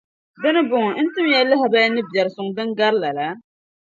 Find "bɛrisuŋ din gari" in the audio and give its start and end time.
2.11-2.97